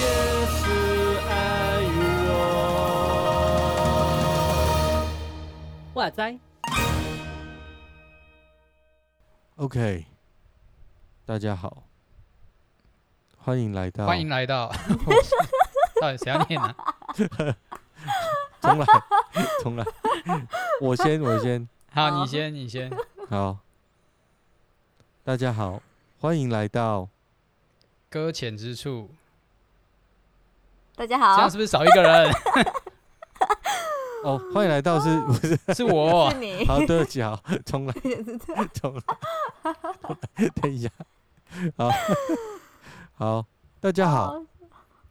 [0.00, 0.06] 也
[0.46, 0.62] 是
[1.28, 1.32] 爱
[1.98, 2.02] 我。
[5.94, 6.38] 哇塞
[9.56, 10.04] ！OK，
[11.24, 11.84] 大家好，
[13.38, 14.68] 欢迎来到，欢迎来到，
[16.00, 16.76] 到底谁要念呢、啊？
[18.64, 18.86] 重来，
[19.60, 19.84] 重来，
[20.80, 22.90] 我先，我先，好，你先，你先。
[23.28, 23.58] 好，
[25.22, 25.82] 大家好，
[26.18, 27.06] 欢迎来到，
[28.08, 29.10] 搁浅之处，
[30.96, 31.36] 大家好。
[31.36, 32.32] 这样是，不是少一个人？
[34.24, 35.58] 哦，欢迎来到是 不是？
[35.74, 36.30] 是我。
[36.30, 36.38] 是。
[36.38, 36.64] 你。
[36.64, 37.94] 好，对不起，好，重来，
[38.72, 39.02] 重来，
[40.62, 40.88] 等一下，
[41.76, 41.90] 好，
[43.16, 43.46] 好，
[43.78, 44.42] 大家好，，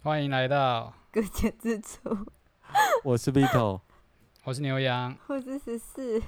[0.01, 2.25] 欢迎来到，搁浅之处，
[3.03, 3.79] 我是 Vito，
[4.43, 5.15] 我是牛羊。
[5.27, 6.21] 我是十四，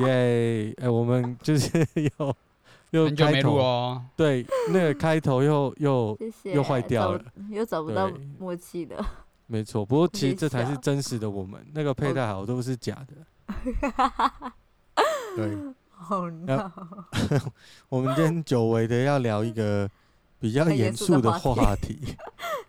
[0.00, 1.86] 耶，哎，我们就是
[2.18, 2.36] 又
[2.90, 6.52] 又很久没录开头，哦，对，那个开头又又谢谢。
[6.54, 9.04] 又坏掉了，又找不到默契的。
[9.46, 13.14] 没错，不过其实这才是真实的我们，那个佩戴好都是假的。
[15.36, 15.56] 对，
[15.90, 16.72] 好闹，
[17.88, 19.88] 我们今天久违的要聊一个
[20.38, 21.98] 比较严严肃的话话题，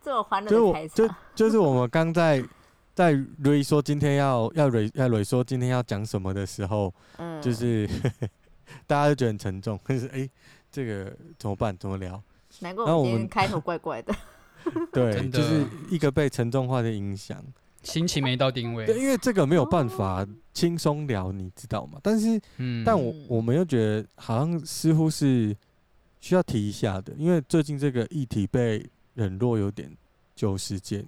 [0.02, 1.10] 这么欢乐就是我的开就。
[1.36, 2.44] 就是我们刚在
[2.94, 7.90] 在瑞说今天要要瑞要瑞说今天要讲什么的时候，嗯，就是
[8.86, 10.30] 大家都觉得很沉重，就是哎、
[10.72, 11.76] 这个怎么办？
[11.78, 12.22] 怎么聊？
[12.60, 14.14] 难怪然后我们我们今天开头怪怪的。
[14.94, 17.44] 对，真的就是一个被沉重化的影响。
[17.82, 18.86] 心情没到定位。
[18.86, 22.00] 对，因为这个没有办法轻松聊，你知道吗？
[22.02, 22.40] 但是。
[22.58, 25.54] 嗯，但我嗯我们又觉得好像似乎是
[26.22, 29.92] 需要提一下的，因为最近这个议题被冷落有点
[30.34, 31.06] 久时间，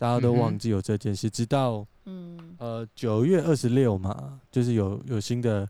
[0.00, 5.68] 大家都忘记有这件事，直到嗯，呃九月二十六嘛，就是有有新的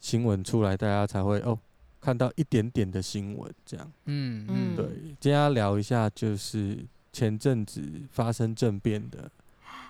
[0.00, 1.56] 新闻出来，大家才会哦
[2.00, 3.92] 看到一点点的新闻这样。
[4.06, 4.76] 嗯嗯，嗯。
[4.76, 4.84] 对，
[5.20, 7.80] 今天要聊一下就是前阵子
[8.10, 9.30] 发生政变的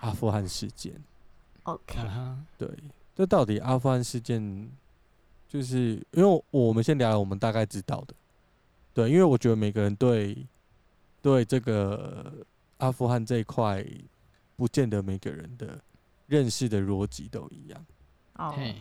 [0.01, 0.93] 阿富汗事件。
[1.63, 1.97] OK，
[2.59, 2.69] 对，
[3.15, 4.69] 这到底阿富汗事件，
[5.47, 8.13] 就是因为我们先聊聊我们大概知道的，
[8.93, 10.45] 对，因为我觉得每个人对
[11.23, 12.31] 对这个
[12.79, 13.85] 阿富汗这一块，
[14.57, 15.79] 不见得每个人的
[16.27, 17.85] 认识的逻辑都一样。
[18.35, 18.75] 哦，嘿，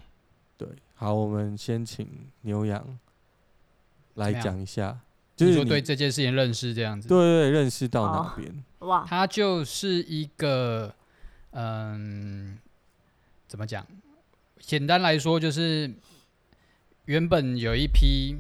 [0.57, 2.09] 对，好，我们先请
[2.41, 2.99] 牛羊
[4.15, 4.99] 来讲一下，
[5.37, 7.07] 就就是说对这件事情认识这样子。
[7.09, 8.65] 对对对认识到哪哦边？
[8.81, 10.95] 哇，他就是一个，
[11.51, 12.59] 嗯，
[13.47, 13.87] 怎么讲？
[14.61, 15.93] 简单来说，就是
[17.07, 18.37] 原本有一批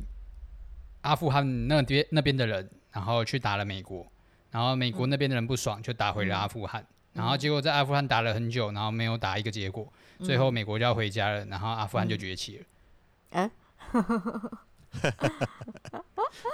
[1.00, 4.06] 阿富汗那边那边的人，然后去打了美国，
[4.50, 9.86] 然后美国那边的人不爽，就打回了阿富汗，然后结果在阿富汗打了很久，然后没有打一个结果，
[10.22, 12.64] 最后美国就要回家了，然后阿富汗就崛起了。
[13.30, 13.50] 哎，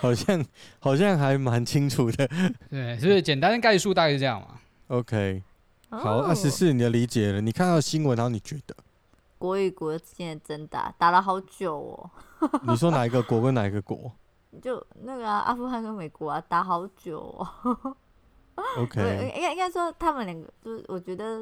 [0.00, 0.44] 好像
[0.80, 2.28] 好像还蛮清楚的。
[2.68, 4.58] 对，所以简单的概述大概是这样嘛。
[4.88, 5.42] OK，
[5.90, 8.74] 好，哦二十四你的理解了，你看到新闻，然后你觉得？
[9.38, 12.10] 国与国之间的争打打了好久哦，
[12.66, 14.10] 你说哪一个国跟哪一个国
[14.60, 17.96] 就那个啊，阿富汗跟美国啊打好久哦。
[18.78, 19.00] ？OK，
[19.36, 21.40] 应该应该说他们两个，就是我觉得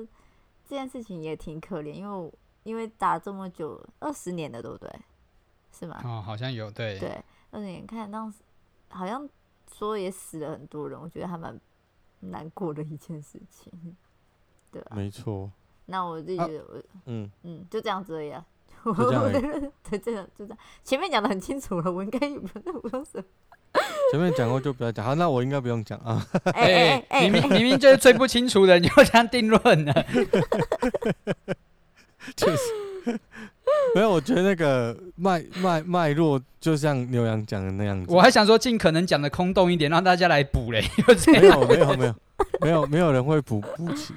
[0.64, 4.90] 这件事情也挺可怜，因为因为打这么久，二十年了，对不对？
[5.72, 6.00] 是吗？
[6.04, 6.98] 哦，好像有对。
[6.98, 8.38] 对，二十年看当时
[8.88, 9.28] 好像
[9.72, 11.58] 说也死了很多人，我觉得还蛮
[12.20, 13.96] 难过的一件事情，
[14.70, 15.50] 对吧、没错，
[15.86, 18.44] 那我自己觉得我、嗯，嗯就这样子而已啊。
[18.94, 20.58] 就这样而已 对，这样就这样。
[20.82, 23.22] 前面讲的很清楚了，我应该也不用说。
[24.10, 26.24] 前面讲过就不要讲，好，那我应该不用讲啊。
[26.52, 30.06] 哎哎哎明明明明就是最不清楚的，你就这样定论了。
[32.36, 33.18] 就是
[33.94, 38.12] 没有，我觉得那个脉脉脉络就像牛羊讲的那样子。
[38.12, 40.84] 我还想说，尽可能讲的空洞一点，让大家来补嘞。
[41.26, 42.14] 没有没有没有
[42.60, 44.12] 没有没有人会补补齐，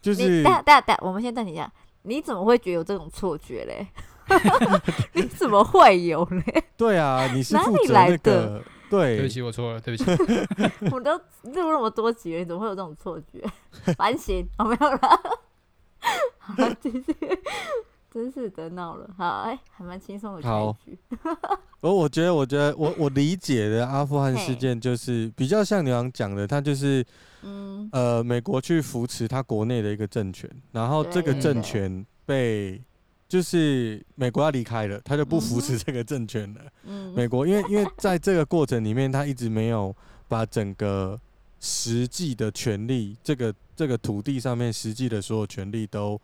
[0.00, 1.70] 就是等下等等，我们先暂停一下。
[2.06, 3.86] 你怎么会觉得有这种错觉嘞？
[5.12, 6.64] 你怎么会有嘞？
[6.76, 10.10] 对啊，你是哪里来的个对对不起，我错了，对不起。
[10.92, 13.44] 我都录那么多集了，你怎么会有这种错觉？
[13.96, 14.98] 反省，我、哦、没有了。
[16.38, 17.16] 好了，继续。
[18.16, 20.48] 真是得闹了，好，哎、还蛮轻松的开
[20.82, 20.98] 局。
[21.82, 27.04] 而我觉得，我觉得我我理解的阿富汗事件就是比较像牛羊讲的，他就是
[27.42, 32.80] 嗯，呃，美国去扶持他国内的一个政权，然后这个政权被
[33.28, 36.60] 就是美国要离开了，他就不扶持这个政权了。
[36.84, 37.12] 嗯。
[37.14, 39.94] 美国因为因为在这个过程里面，他一直没有
[40.26, 41.20] 把整个
[41.60, 46.18] 实际的权利，这个这个土地上面实际的所有权利都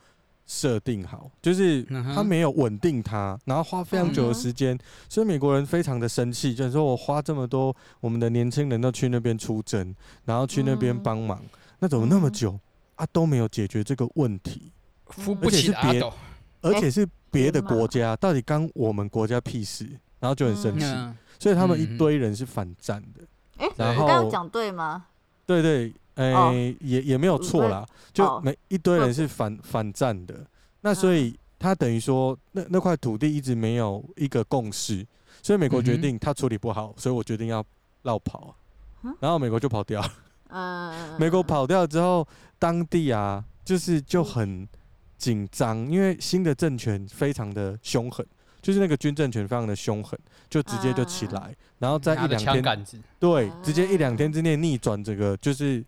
[0.47, 1.83] 设定好，就是
[2.15, 4.79] 他没有稳定他，然后花非常久的时间，
[5.09, 9.94] 所以美国人非常的生气，就是说我花这么多，我们的年轻人都去那边出征，
[10.25, 12.59] 然后去那边帮忙，嗯那怎么那么久
[12.97, 14.71] 啊都没有解决这个问题？
[15.06, 16.12] 扶不起的阿斗，
[16.61, 19.88] 而且是别的国家，到底干我们国家屁事？
[20.21, 23.25] 然后就很生气，嗯，所以他们一堆人是反战的。
[23.56, 25.06] 哎，然我刚刚后讲对吗？
[25.45, 28.41] 对对，哎、哦也也没有错啦，就哦。
[28.44, 30.35] 每一堆人是反反战的。
[30.81, 35.06] 那所以他等于说，那那块土地一直没有一个共识，
[35.43, 37.64] 所以美国决定他处理不好，所以我决定要
[38.03, 38.55] 绕跑
[39.03, 40.12] 嗯，然后美国就跑掉了。
[40.49, 42.26] 嗯， 美国跑掉之后，
[42.59, 44.69] 当地啊，就是就很
[45.17, 48.26] 紧张，因为新的政权非常的凶狠，
[48.61, 50.19] 就是那个军政权非常的凶狠，
[50.50, 52.87] 就直接就起来，然后在一两天，
[53.20, 55.82] 对啊，直接一两天之内逆转这个，就是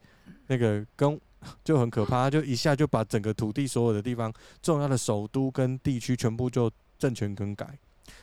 [0.47, 1.21] 那个跟
[1.63, 4.33] 就很可怕，就一下就把整个土地所有的地方
[4.63, 7.79] 重要的首都跟地区全部就政权更改，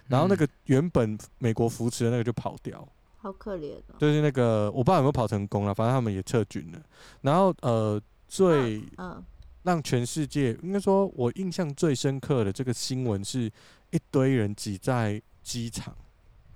[0.07, 2.87] 然后那个原本美国扶持的那个就跑掉。
[3.17, 3.95] 好可怜哦。
[3.99, 6.81] 就是那个我不知道有没有跑成功了，反正他们也撤军了。
[7.21, 9.23] 然后呃，最嗯，
[9.61, 13.51] 让全世界应该说，我印象最深刻的这个新闻是
[13.91, 15.95] 一堆人挤在机场，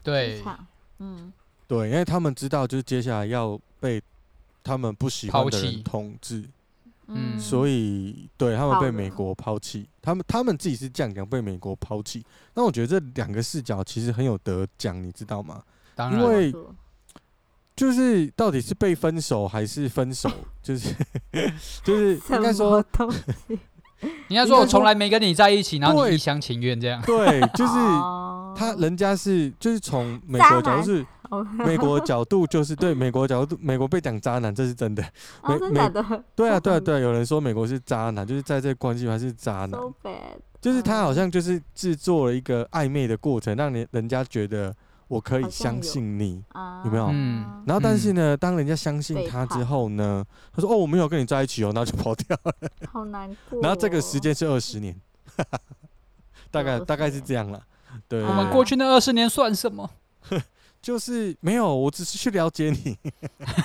[0.01, 0.43] 对，
[0.97, 1.31] 嗯，
[1.67, 4.01] 对，因为他们知道就是接下来要被
[4.65, 5.65] 他们不喜欢的抛弃。
[5.65, 6.43] 人统治，
[7.07, 7.39] 嗯。
[7.39, 12.25] 所以对他们被美国抛弃，他们他们自己是这样讲被美国抛弃。
[12.55, 15.63] 那我觉得这两个视角其实很有得讲，你知道吗？
[15.93, 16.53] 当然，因为
[17.75, 20.29] 就是到底是被分手还是分手，
[20.63, 20.95] 就是
[21.83, 23.59] 就是应该什说么东西
[24.29, 28.31] 应该说我从来没跟你在一起，然后你一厢情愿这样，对， 就是哦。
[28.57, 35.03] 他人家是就是从美国角度是哦美国角度就是对美国角度，美国被讲渣男，这是真的。
[35.45, 39.77] 美，美真的对啊，对啊，对啊，有人说美国是渣男，就是在这关系还是渣男。
[40.61, 44.73] 就是他好像就是制作了一个暧昧的过程，让人人家觉得
[45.07, 46.43] 我可以相信你。
[46.49, 52.53] 啊，有没有嗯然后但是呢，当人家相信他之后呢，他说哦我没有跟你在一起哦，然后就跑掉了。
[52.91, 53.61] 好难过哦。
[53.61, 54.95] 然后这个时间是二十年，
[56.51, 57.61] 大概大概是这样了。
[58.07, 59.89] 对，我们过去那二十年算什么？
[60.81, 62.97] 就是没有，我只是去了解你，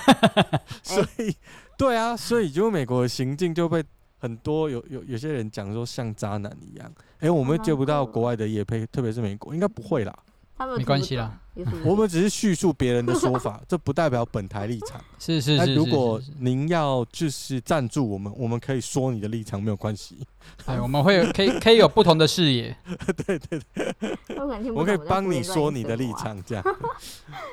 [0.81, 1.35] 所以
[1.77, 3.83] 对啊，所以就美国的行径就被
[4.17, 6.91] 很多有有有些人讲说像渣男一样。
[7.19, 10.17] 哎、我们接不到国外的业配，特别是美国，应该不会啦。
[10.61, 11.39] 他们没关系啦
[11.83, 15.03] 我们只是叙述别人的说法， 这不代表本台立场。
[15.19, 20.25] 是是是，如果您要就是赞助我们，我们可以说你的立场没有关系。
[20.65, 22.73] 哎，我们会有可以可以有不同的视野，
[23.25, 26.11] 对对对，我可以帮你说你的立。
[26.13, 26.63] 场，这样。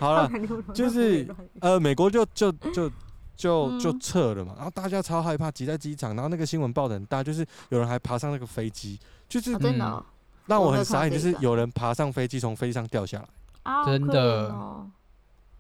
[0.01, 0.31] 好了。
[0.75, 1.27] 就是
[1.61, 2.91] 呃，美国就就就
[3.37, 10.05] 就就嗯撤了嘛，然后大家超害怕，挤在机场，然后那个新闻报的很大，就是有人还爬上那个飞机，就是啊真的哦
[10.49, 13.29] 让我很傻眼，就是有人爬上飞机从飞机上掉下来，
[13.63, 14.49] 啊，真的。
[14.49, 14.91] 哦。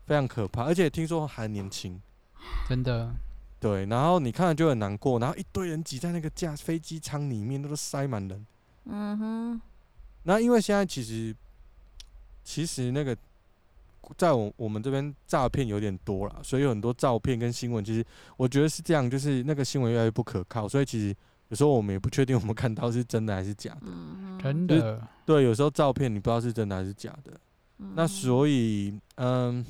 [0.06, 2.00] 非常可怕，而且听说还年轻，
[2.66, 3.14] 真的，
[3.60, 8.46] 对，然后你看了就很难过，然后一堆人挤在那个架飞机舱里面，都是塞满人，
[8.86, 9.60] 嗯哼，
[10.22, 11.36] 那因为现在其实
[12.42, 13.14] 其实那个
[14.16, 18.02] 在我我们这边诈骗有点多了，所以有很多照片跟新闻，其实
[18.38, 21.14] 我觉得是这样，就是那个新闻越来越不可靠，所以其实
[21.48, 24.42] 有时候我们也不确定我们看到是真的还是假的。
[24.42, 27.32] 真的，对，有时候照片你不知道是真的还是假的。
[27.78, 29.64] 嗯那所以，嗯，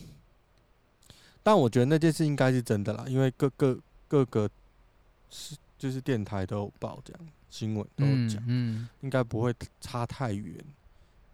[1.43, 4.49] 但我觉得那件事应该是真的啦，因为各个各个
[5.31, 8.43] 是就是电台都有报这样，新闻都讲。
[8.47, 10.55] 嗯，应该不会差太远。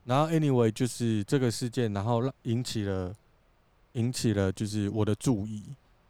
[0.04, 3.14] 然后，anyway，就是这个事件，然后让引起了
[3.92, 5.62] 引起了就是我的注意。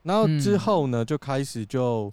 [0.02, 2.12] 然后之后呢，就开始就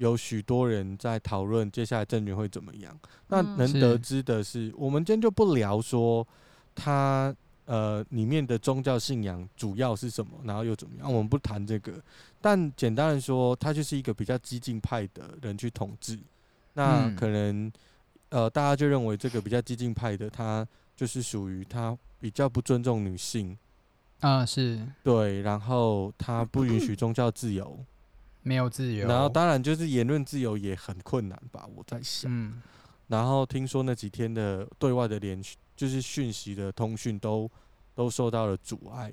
[0.00, 2.98] 有许多人在讨论接下来政权会怎么样。
[3.28, 6.26] 那嗯能得知的是，我们今天就不聊说
[6.74, 7.34] 他
[7.66, 11.92] 呃里面的宗教信仰主要是什么，然后又怎么样，我们不谈这个。
[12.40, 16.18] 但简单的说，他就是一个比较激进派的人去统治。
[16.72, 17.70] 那嗯可能
[18.30, 20.66] 呃，大家就认为这个比较激进派的，他
[20.96, 23.54] 就是属于他比较不尊重女性，
[24.20, 27.78] 啊是对，然后他不允许宗教自由，
[28.42, 32.30] 没有自由，然后当然就是言论自由也很困难吧，我在想。
[32.32, 32.62] 嗯。
[33.08, 35.42] 然后听说那几天的对外的联
[35.76, 37.50] 就是讯息的通讯都
[37.94, 39.12] 都受到了阻碍，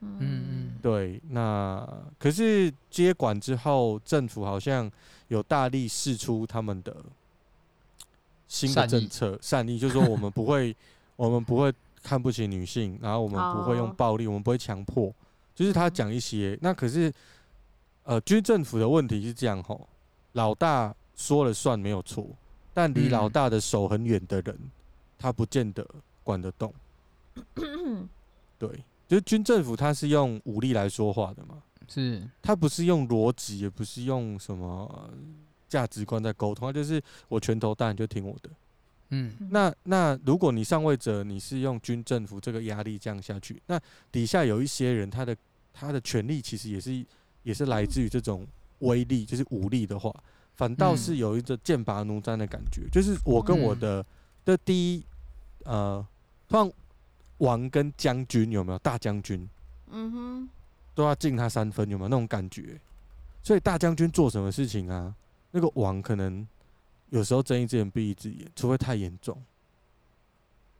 [0.00, 0.18] 嗯。
[0.20, 4.90] 嗯，对，那可是接管之后，政府好像
[5.28, 6.96] 有大力试出他们的
[8.48, 10.74] 新的政策，善意就是说我们不会，
[11.16, 11.72] 我们不会
[12.02, 13.94] 看不起女性，然后我们不会用哦。
[13.96, 15.14] 暴力，我们不会强迫，
[15.54, 16.58] 就是他讲一些。
[16.62, 17.12] 那可是，
[18.08, 19.86] 呃，军政府的问题是这样吼，
[20.32, 22.26] 老大说了算没有错，
[22.72, 24.58] 但离老嗯大的手很远的人，
[25.18, 25.86] 他不见得
[26.24, 26.72] 管得动。
[28.58, 35.10] 对，就是军政府，他是用武力来说话的嘛，是，他不是用逻辑，也不是用什么
[35.68, 38.48] 价值观在沟通，他就是我拳头大，你就听我的。
[39.10, 43.78] 嗯那那如果你上位者你是用军政府这个压力降下去，那
[44.10, 45.36] 底下有一些人他的
[45.74, 47.04] 他的权力其实也是
[47.42, 48.46] 也是来自于这种
[48.80, 50.14] 威力，就是武力的话，
[50.54, 52.88] 反倒是有一个剑拔弩张的感觉。
[52.90, 54.04] 就是我跟我的
[54.44, 55.04] 的第一
[55.64, 56.06] 呃，
[56.48, 56.72] 通常
[57.38, 59.48] 王跟将军有没有大将军
[59.90, 60.48] 嗯哼，
[60.94, 62.80] 都要敬他三分，有没有那种感觉？
[63.42, 65.14] 所以大将军做什么事情啊，
[65.50, 66.46] 那个王可能。
[67.10, 69.42] 有时候睁一只眼闭一只眼，除非太严重，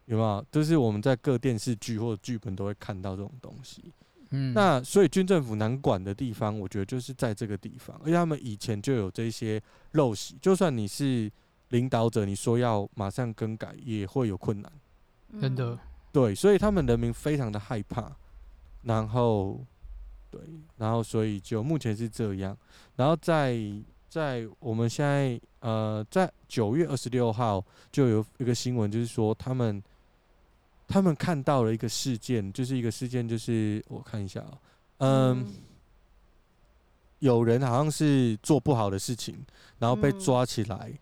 [0.05, 0.45] 有没有？
[0.53, 3.83] 就是我们在各电视剧或者剧本都会看到这种东西。
[4.30, 11.30] 嗯，那所以军政府难管的地方，我觉得就是在这个地方，而且他们以前就有这些陋习，就算你是
[11.68, 14.73] 领导者，你说要马上更改，也会有困难。
[15.40, 15.78] 真的，
[16.12, 18.11] 对，所以他们人民非常的害怕，
[18.82, 19.64] 然后
[20.30, 20.40] 对，
[20.76, 22.56] 然后所以就目前是这样，
[22.97, 23.58] 然后在。
[24.11, 29.82] 在我们现在，呃，在九月二十六号就有一个新闻，就是说他们
[30.88, 34.59] 他们看到了一个事件，就是一个事件，就是我看一下啊，
[34.97, 35.54] 嗯，嗯
[37.21, 39.38] 有人好像是做不好的事情，
[39.78, 40.92] 然后被抓起来，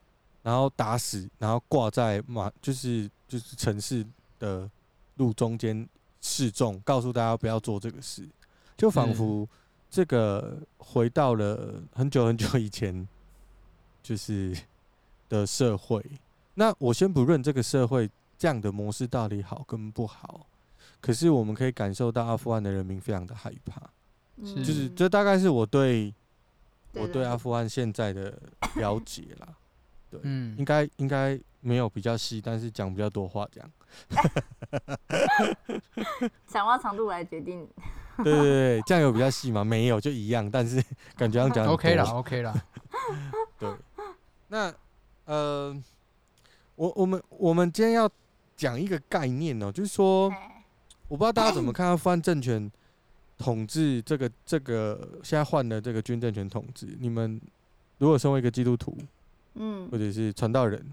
[0.42, 4.04] 然后打死，然后挂在马，就是就是城市
[4.38, 4.68] 的
[5.14, 5.88] 路中间
[6.20, 8.28] 示众，告诉大家不要做这个事，
[8.76, 9.48] 就仿佛。
[9.88, 13.06] 这个回到了很久很久以前，
[14.02, 14.54] 就是
[15.28, 16.04] 的社会。
[16.54, 20.46] 那我先不论这个社会这样的模式到底好跟不好，
[21.00, 23.80] 可是我们可以感受到阿富汗的人民非常的害怕。
[24.38, 26.12] 嗯就是这大概是我对
[26.92, 28.38] 对我对阿富汗现在的
[28.74, 29.48] 了解啦。
[30.10, 33.70] 对，嗯应该应该没有比较细，但是讲比较多话这样。
[36.46, 37.66] 讲话长度来决定。
[38.22, 39.62] 对对对，这样有比较细吗？
[39.64, 40.82] 没有，就一样，但是
[41.16, 42.54] 感觉上讲 OK 了，OK 了。
[43.58, 43.70] 对，
[44.48, 44.72] 那
[45.26, 45.76] 呃，
[46.76, 48.08] 我我们我们今天要
[48.56, 50.32] 讲一个概念哦、喔，就是说，
[51.08, 52.70] 我不知道大家怎么看阿富汗政权
[53.38, 57.40] 统治这个这个现在换的这个军政权统治，你们
[57.98, 58.96] 如果身为一个基督徒，
[59.54, 60.84] 嗯或者是传道人，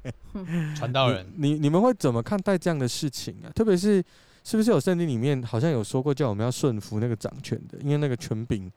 [0.74, 3.52] 传道人，你你，你们会怎么看待这样的事情啊？
[3.54, 4.02] 特别是。
[4.46, 8.70] 是不是有圣经里面好像有说过，叫我们要顺服那个掌权的，因为那个权柄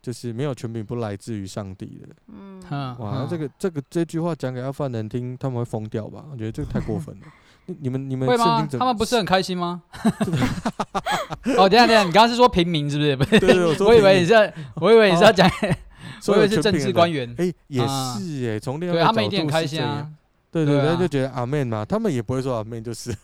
[0.00, 2.14] 就是没有权柄不来自于上帝的。
[2.28, 2.62] 嗯，
[3.00, 6.24] 哇，这个这个这句话讲给阿富汗人听，他们会疯掉吧？
[6.30, 7.26] 我觉得这个太过分了。
[7.68, 8.66] 你你们你们会吗？
[8.72, 9.82] 他们不是很开心吗？
[11.56, 13.14] 哦，等下等下，你刚刚是说平民是不是？
[13.16, 15.48] 不是，对对，我 我以为你是要，我以为你是要讲，
[16.26, 17.32] 我以为是政治官员。
[17.36, 20.08] 哎，也是哎，从另外对他们一定很开心啊。
[20.50, 23.14] 对对对，就觉得阿门嘛，他们也不会说阿门，就是。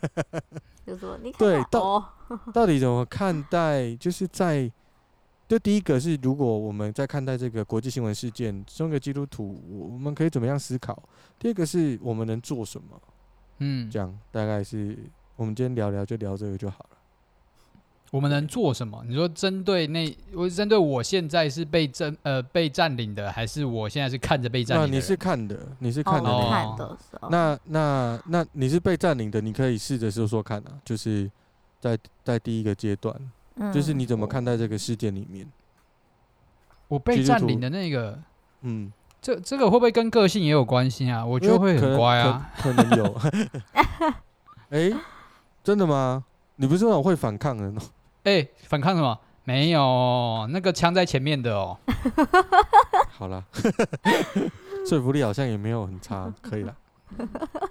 [0.87, 2.07] 就说你对，到
[2.53, 3.97] 到底怎么看待？
[3.97, 4.71] 就是在，
[5.49, 11.03] 就第一个是，如果我们在看待这个国际新闻事件，身为基督徒，我们可以怎么样思考？
[11.39, 13.01] 第二个是我们能做什么？
[13.59, 14.97] 嗯，这样大概是
[15.37, 16.97] 我们今天聊聊，就聊这个就好了。
[18.11, 19.05] 我们能做什么？
[19.09, 24.95] 你说针对那，我针对我现在是被占呃被占领的，还是我现在是看着被占领的？
[24.95, 27.29] 你是看的，你是看的，哦、看的时候。
[27.29, 31.29] 那那那你是被占领的，你可以试着说说看啊，就是
[31.81, 33.19] 在在第一个阶段，
[33.57, 35.51] 嗯、就是你怎么看待这个事件里面？
[36.87, 38.17] 我被占领的那个，
[38.61, 38.93] 嗯，
[39.25, 41.25] 这这个会不会跟个性也有关系啊？
[41.25, 43.21] 我觉得会很乖啊，可，可，可能有。
[44.69, 44.97] 哎、欸，
[45.62, 46.23] 真的吗？
[46.57, 47.88] 你不是那种会反抗的那种？
[48.25, 49.19] 哎、欸，反抗什么？
[49.45, 51.78] 没有，那个枪在前面的哦。
[53.16, 53.43] 好了，
[54.87, 56.76] 说服力好像也没有很差，可以了。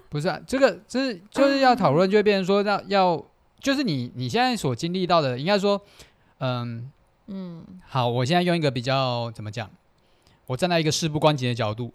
[0.08, 3.24] 不是啊，这个就是就是要讨论，就会变成说要要，
[3.60, 5.80] 就是你你现在所经历到的，应该说，
[6.38, 6.90] 嗯
[7.28, 9.70] 嗯，好，我现在用一个比较怎么讲？
[10.46, 11.92] 我站在一个事不关己的角度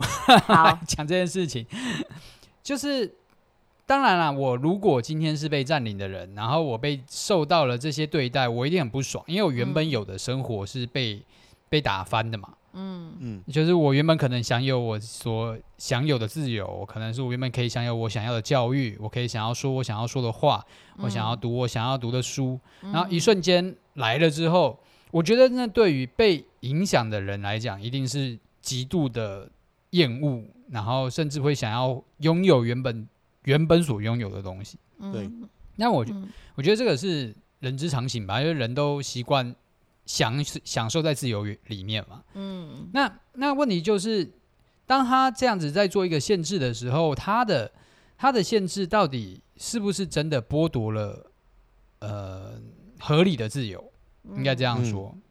[0.48, 1.66] 来 讲这件事情，
[2.64, 3.16] 就是。
[3.90, 11.24] 当然啦，我如果今天是被占领的人，然后我被受到了这些对待，我一定很不爽，因为我原本有的生活是被、嗯、
[11.70, 12.50] 被打翻的嘛。
[12.74, 20.64] 嗯嗯，就是我原本可能享有我所享有的自由，可能是我原本可以享有我想要的教育，我可以想要说我想要说的话，
[21.00, 24.78] 嗯、我想要读我想要读的书，嗯、然后一瞬间来了之后，
[25.10, 29.50] 我觉得那对于被影响的人来讲，一定是极度的
[29.92, 33.08] 厌恶，然后甚至会想要拥有原本。
[33.46, 34.78] 原本所拥有的东西，
[35.14, 35.28] 对，
[35.78, 36.14] 那我觉
[36.56, 39.56] 我觉得这个是人之常情吧，因为人都习惯
[40.06, 42.22] 享享受在自由里面嘛。
[42.34, 44.30] 嗯，那那问题就是，
[44.86, 47.72] 当他这样子在做一个限制的时候，他的
[48.18, 51.32] 他的限制到底是不是真的剥夺了
[52.00, 52.62] 呃
[53.00, 53.84] 合理的自由？
[54.36, 55.22] 应该这样说，嗯，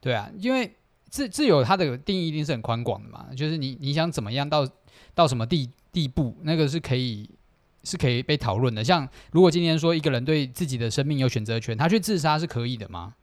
[0.00, 0.70] 对啊，因为
[1.08, 4.66] 自自由它的定义一定是很宽广的嘛，就是你你想怎么样到
[5.14, 7.28] 到什么地地步，那个是可以
[7.84, 8.82] 是可以被讨论的。
[8.82, 13.14] 像如果今天说一个人对自己的生命有选择权，他去自杀是可以的吗？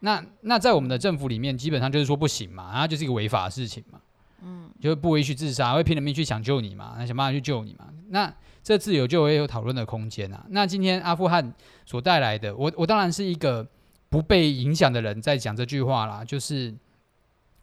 [0.00, 4.00] 那那在我们的政府里面，基本上就是说不行嘛，然后就是一个违法的事情嘛，
[4.42, 8.32] 嗯，就是不允许自杀，会拼了命去抢救你嘛，那想办法去救你嘛，那
[8.62, 10.44] 这自由就会有讨论的空间啊。
[10.50, 11.54] 那今天阿富汗
[11.84, 13.66] 所带来的，我我当然是一个。
[14.08, 16.74] 不被影响的人在讲这句话啦，就是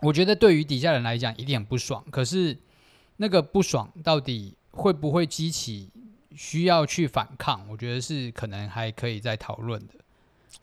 [0.01, 2.57] 我觉得对于底下人来讲一定很不爽，可是
[3.17, 5.89] 那个不爽到底会不会激起
[6.35, 7.65] 需要去反抗？
[7.69, 9.93] 我觉得是可能还可以再讨论的。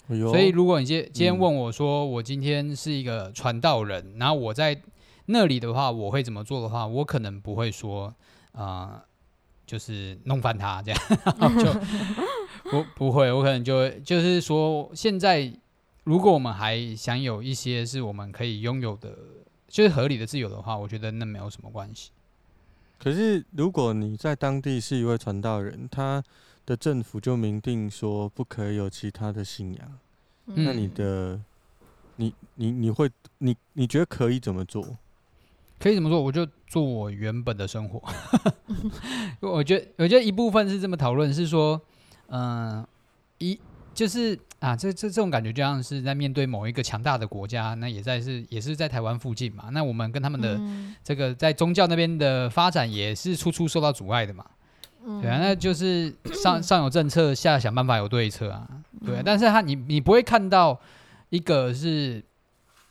[0.08, 4.78] 哎，所以如果你今今天问我说，我今天是一个传道人，嗯，然后我在
[5.26, 8.14] 那里的话，我会怎么做的话，我可能不会说
[8.52, 9.02] 啊，呃，
[9.66, 11.00] 就是弄翻他这样，
[11.58, 11.72] 就
[12.70, 15.50] 不不会，我可能就会就是说现在。
[16.04, 19.16] 如果我们还享有一些是我们可以拥有的，
[19.68, 22.10] 就是合理的自由的话，我觉得那没有什么关系。
[22.98, 26.22] 可是，如果你在当地是一位传道人，他
[26.66, 29.98] 的政府就明定说不可以有其他的信仰，
[30.46, 31.40] 嗯、那你的，
[32.16, 34.98] 你你你会，你你觉得可以怎么做？
[35.78, 36.20] 可以怎么做？
[36.20, 38.02] 我就做我原本的生活。
[39.40, 41.80] 我觉得，我觉得一部分是这么讨论，是说，
[42.28, 42.88] 嗯、呃，
[43.38, 43.60] 一。
[44.00, 49.68] 就是啊，这这这种感觉就像是在面对某一个强大的国家，那也在是也是在台湾附近嘛。
[49.72, 50.58] 那我们跟他们的
[51.04, 54.42] 这个在宗教那边的发展也是处处受到阻碍的嘛。
[55.20, 58.66] 对啊，那就是上上有政策，下想办法有对策啊。
[59.04, 60.80] 对啊，但是他你你不会看到
[61.28, 62.24] 一个是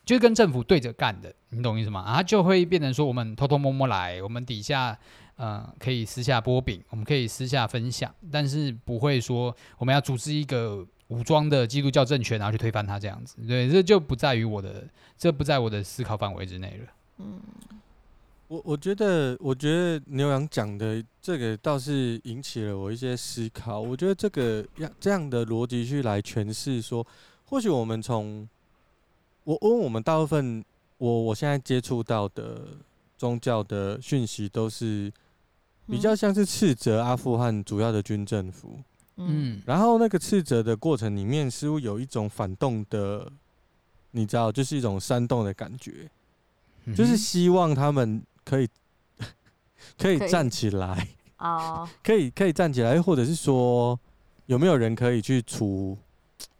[0.05, 2.01] 就是跟政府对着干的，你懂意思吗？
[2.01, 4.95] 啊，就会变成说我们偷偷摸摸来，我们底下。
[5.41, 13.35] 嗯，可以私下擘饼，我们可以私下分享，但是不会说我们要组织一个武装的基督教政权，然后去推翻他这样子。
[13.47, 16.93] 对，这就不在于我的，这不在我的思考范围之内了。
[17.19, 17.39] 嗯，
[18.47, 23.79] 我我觉得，我觉得牛羊讲的这个倒是引起了我一些思考。
[23.79, 27.05] 我觉得这个样这样的逻辑去来诠释说，
[27.45, 28.47] 或许我们从
[29.43, 30.65] 我因为我们大部分
[30.97, 32.67] 我我现在接触到的
[33.17, 35.11] 宗教的讯息都是。
[35.91, 38.79] 比较像是斥责阿富汗主要的军政府，
[39.19, 43.31] 嗯，然后那个斥责的过程里面，似乎有一种反动的，
[44.11, 46.09] 你知道，就是一种煽动的感觉，
[46.95, 48.67] 就是希望他们可以
[49.97, 51.07] 可以站起来。
[51.37, 53.99] 哦， 可以可以站起来，或者是说
[54.45, 55.97] 有没有人可以去处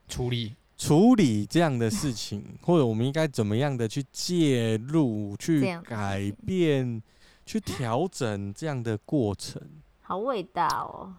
[0.08, 0.56] 处理。
[0.78, 7.02] 处理这样的事情， 或者我们应该怎么样的去介入去改变。
[7.46, 9.60] 去调整这样的过程，
[10.02, 11.12] 好伟大哦！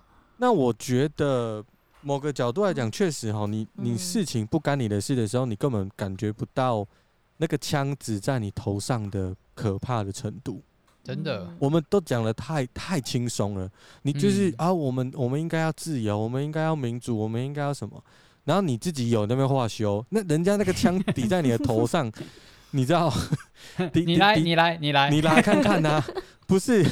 [0.42, 1.62] 那我觉得
[2.00, 6.86] 某个角度来讲，确实哈，你你事情不干你的事的时候，你根本感觉不到
[7.36, 10.62] 那个枪指在你头上的可怕的程度。
[11.04, 13.70] 真的，我们都讲的太太轻松了。
[14.00, 18.02] 你就是啊，我们我们应该要自由，我们应该要民主，我们应该要什么？
[18.44, 22.10] 然后你自己有那边话修，那人家那个枪抵在你的头上。
[22.72, 23.12] 你知道？
[23.92, 26.00] 你来，你来，你来，你来看看呐！
[26.46, 26.86] 不是，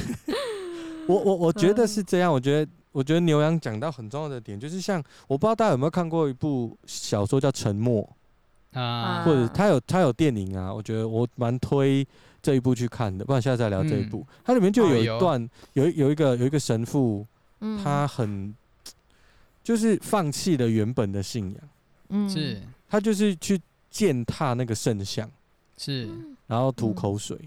[1.07, 2.31] 我我我觉得是这样。
[2.31, 8.07] 我觉得，我觉得牛羊讲到很重要的点，就是像我不知道大家有没有看过一部小说叫《沉默》
[8.79, 10.73] 啊，或者他有他有电影啊。
[10.73, 12.05] 我觉得我蛮推
[12.41, 14.25] 这一部去看的，不然下次再聊这一部。
[14.43, 17.25] 它里面就有一段，有有一个有一个神父，
[17.83, 18.55] 他很
[19.63, 21.69] 就是放弃了原本的信仰，
[22.09, 23.59] 嗯，是他就是去
[23.91, 25.29] 践踏那个圣像。
[25.77, 26.09] 是，
[26.47, 27.37] 然后吐口水。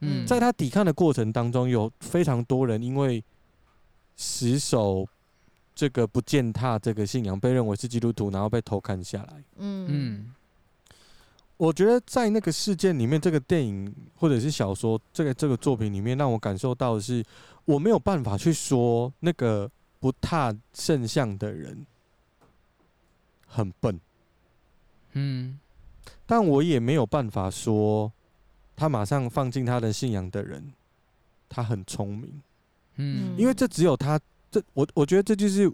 [0.00, 3.22] 嗯，在他抵抗的过程当中，有非常多人因为
[4.16, 5.06] 死守
[5.74, 9.44] 这个不践踏这个信仰，被认为是基督徒，然后被偷看下来。
[9.56, 10.34] 嗯嗯，
[11.56, 17.24] 我觉得在那个事件里面，这个电影或者是小说，这个这个作品里面，让我感受到的是，
[17.64, 21.86] 我没有办法去说那个不踏圣像的人
[23.46, 24.00] 很笨。
[25.12, 25.58] 嗯。
[26.26, 28.10] 但我也没有办法说，
[28.74, 30.72] 他马上放进他的信仰的人，
[31.50, 32.42] 他很聪明，
[32.96, 34.18] 嗯，因为这只有他，
[34.50, 35.70] 这我我觉得这就是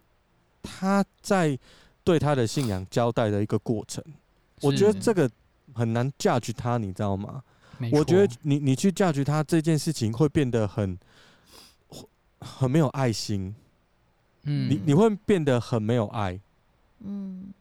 [0.63, 1.59] 他在
[2.03, 4.03] 对他的信仰交代的一个过程。
[4.61, 5.31] 我觉得这个
[5.75, 7.43] 很难 judge 他，你知道吗？
[7.93, 10.99] 我觉得你你去 judge 他这件事情会变得很
[12.41, 13.55] 很没有爱心，
[14.45, 16.41] 嗯，你你会变得很没有爱，
[17.01, 17.53] 嗯，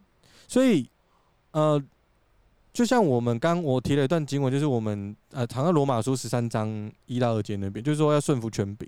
[0.47, 0.89] 所以
[1.51, 1.81] 呃。
[2.71, 8.87] 就像我们刚我提了一段经文，就是我们呃，藏在罗马书十三章一到二节那边，就是说要顺服权柄，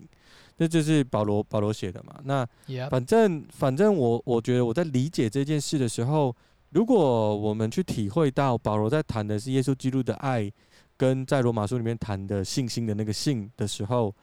[0.62, 2.22] 那就是保罗保罗写的嘛。
[2.24, 2.48] 那
[2.88, 6.36] 反正反正我我觉得我在理解这件事的时候，
[6.70, 10.52] 如果我们去体会到保罗在谈的是耶稣基督的爱，
[10.96, 14.14] 跟在罗马书里面谈的信心的那个信的时候，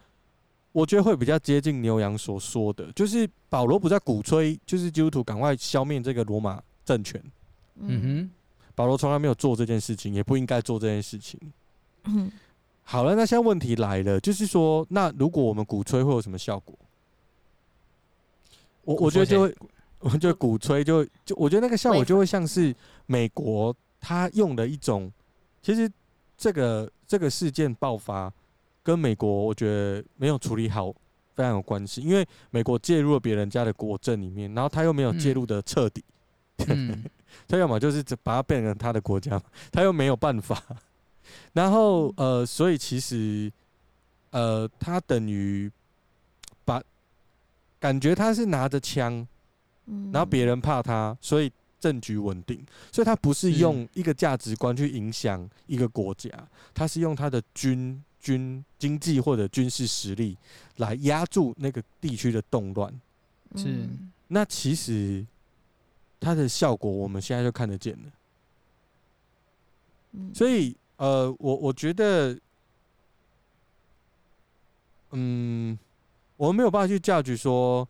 [0.71, 7.21] 我觉得会比较接近牛羊所说的，就是保罗不在鼓吹，就是基督徒赶快消灭这个罗马政权。
[7.81, 8.31] 嗯哼，
[8.75, 11.37] 保罗从来没有做这件事情，也不应该做这件事情。
[12.05, 12.31] 嗯
[12.91, 16.75] 好了，那现在问题来了，就是说，那如果我们鼓吹会有什么效果？
[18.83, 19.55] 我我觉得就会，
[19.99, 22.75] 我觉得鼓吹就就，我觉得那个效果就会像是
[23.05, 25.11] 美国他用的一种，
[25.61, 25.87] 其实
[26.35, 28.33] 这个这个事件爆发
[28.81, 30.91] 跟美国我觉得没有处理好
[31.35, 36.03] 非常有关系，因为美国介入了别人家的国政里面，然后他又没有介入的彻底，
[36.67, 37.03] 嗯。
[37.47, 39.39] 他要么就是把它变成他的国家，
[39.71, 40.59] 他又没有办法，
[41.53, 43.51] 然后呃，所以其实
[44.31, 45.71] 呃，他等于
[46.63, 46.81] 把
[47.79, 49.27] 感觉他是拿着枪。
[49.91, 52.63] 嗯然后别人怕他，所以政局稳定。
[52.91, 56.29] 所以他不是用一个价值观去影响一个国家，
[56.75, 60.37] 他是用他的军军经济或者军事实力
[60.77, 62.93] 来压住那个地区的动乱。
[63.55, 65.25] 是嗯那其实
[66.19, 68.11] 它的效果我们现在就看得见了。
[70.11, 72.37] 嗯所以呃，我我觉得，
[75.11, 75.77] 嗯，
[76.37, 77.87] 我们没有办法去 judge 说。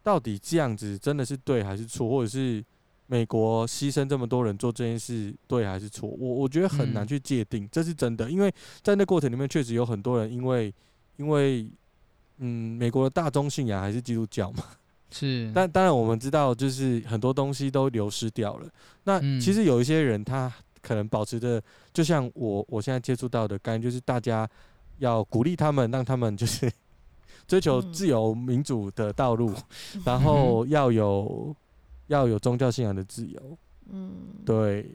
[0.00, 2.64] 到底这样子真的是对还是错，或者是
[3.08, 6.08] 美国牺牲这么多人做这件事对还是错？
[6.08, 10.72] 我我觉得很难去界定，这是真的，因为在那过程里面确实有很多人因为
[11.18, 11.68] 因为
[12.38, 14.64] 嗯，美国的大宗信仰还是基督教嘛，
[15.10, 18.66] 是，但当然我们知道，就是很多东西都流失掉了。
[19.04, 20.50] 那其实有一些人他
[20.88, 24.48] 可能保持着，就像我我现在接触到的概念，就是大家
[24.98, 26.70] 要鼓励他们，让他们就是。
[27.48, 29.54] 追求自由民主的道路，
[29.94, 31.56] 嗯、然后要有
[32.08, 33.58] 要有宗教信仰的自由。
[33.90, 34.12] 嗯，
[34.44, 34.86] 对。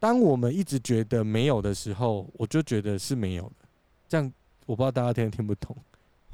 [0.00, 3.68] 当我们一直觉得没有的时候，我就觉得是没有的。
[4.08, 4.32] 这样
[4.64, 5.76] 我不知道大家听不听不懂。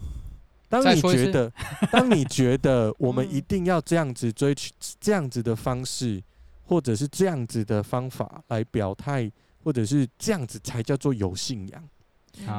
[0.71, 1.53] 当你觉得，
[1.90, 6.23] 当你觉得我们 一定要这样子追求这样子的方式，
[6.68, 9.31] 或者是这样子的方法来表态，
[9.64, 11.88] 或者是这样子才叫做有信仰。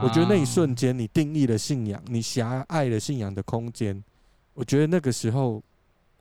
[0.02, 4.04] 我觉得那一瞬间，你定义了信仰，你狭隘了信仰的空间。
[4.56, 5.64] 我觉得那个时候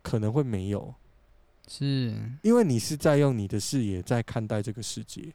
[0.02, 0.94] 可能会没有，
[1.66, 5.32] 是因为你是在用你的视野在看待这个世界。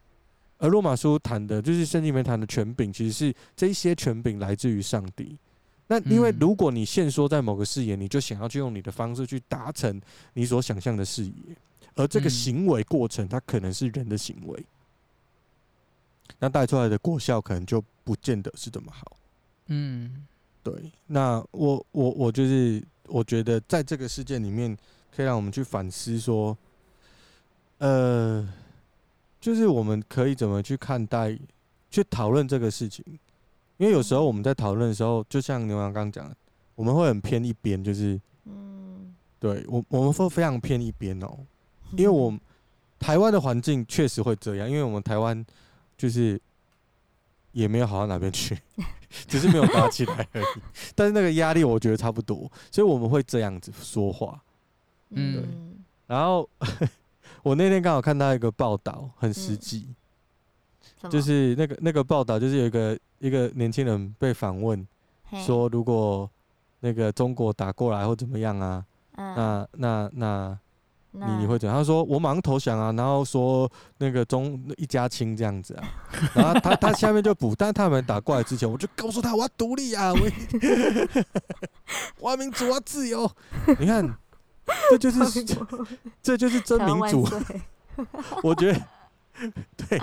[0.58, 5.36] 而罗马书谈的，就是圣经里面谈的权柄，其实是这些权柄来自于上帝。
[5.88, 10.00] 那因为如果你限缩在某个视野，你就想要去用你的方式去达成
[10.32, 11.32] 你所想象的视野，
[11.96, 14.66] 而这个行为过程，它可能是人的行为。
[16.38, 19.16] 那带出来的果效可能就不见得是这么好。
[19.66, 20.26] 嗯，
[20.62, 20.74] 对。
[21.06, 24.76] 那我我我就是我觉得在这个事件里面，
[25.14, 26.56] 可以让我们去反思说，
[27.78, 28.46] 呃，
[29.40, 31.38] 就是我们可以怎么去看待、
[31.90, 33.04] 去讨论这个事情。
[33.76, 36.36] 因为有时候我们在讨论的时候，就像牛羊刚刚讲的，
[36.74, 41.38] 我们会很偏一边，就是，嗯，对我我们会非常偏一边哦，
[41.92, 42.36] 因为我
[42.98, 45.44] 台湾的环境确实会这样，因为我们台湾。
[45.96, 46.38] 就是
[47.52, 48.58] 也没有好到哪边去，
[49.28, 50.44] 只是没有打起来而已。
[50.92, 54.42] 但是那个压力，我觉得差不多，所以我们会这样子说话。
[55.10, 55.44] 嗯，对。
[56.08, 56.46] 然后
[57.44, 59.86] 我那天刚好看到一个报道，很实际，
[61.08, 64.84] 就是那个那个报道，就是有一个一个年轻人被访问，
[65.46, 66.28] 说如果
[66.80, 70.58] 那个中国打过来或怎么样啊，那那那。
[71.16, 71.78] 你你会怎样？
[71.78, 75.84] 他说我马上投降啊，然后说那个中一家亲这样子啊，
[76.34, 80.18] 然后他他下面就补，但他们打过来之前，我就告诉他我要独立啊，我
[82.18, 83.30] 我要民主，我要自由。
[83.78, 84.04] 你看，
[84.90, 85.44] 这就是
[86.20, 87.28] 这就是真民主。
[88.42, 88.80] 我觉得
[89.76, 90.00] 对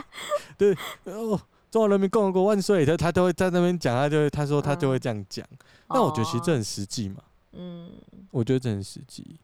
[0.58, 0.78] 对
[1.14, 1.38] 哦，
[1.70, 2.86] 中华人民共和国万岁！
[2.86, 5.46] 他他都会在那边讲，他就会他说他就会这样讲。
[5.90, 7.18] 但我觉得其实这很实际嘛，
[7.52, 7.90] 嗯，
[8.32, 9.38] 我觉得这很实际。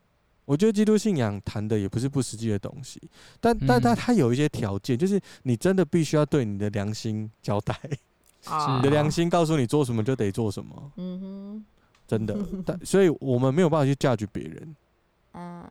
[0.47, 3.01] 我觉得基督信仰谈的也不是不实际的东西，
[3.41, 7.77] 但但但它有一些条件，就是你真的必须要对你的良心交代，
[8.77, 10.91] 你的良心告诉你做什么就得做什么。
[10.95, 11.65] 嗯哼，
[12.07, 12.33] 真的，
[12.65, 14.75] 但所以我们没有办法去 judge 别人。
[15.33, 15.63] 嗯，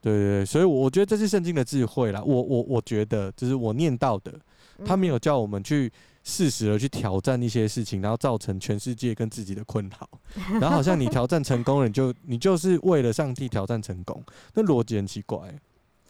[0.00, 2.22] 对对对，所以我觉得这是圣经的智慧啦。
[2.24, 4.32] 我我我觉得，就是我念到的，
[4.86, 5.92] 他没有叫我们去。
[6.22, 10.08] 适时的去挑战一些事情，然后造成全世界跟自己的困扰，
[10.60, 14.22] 然后好像你挑战成功了，你就你就是为了上帝挑战成功，
[14.54, 15.38] 那逻辑很奇怪。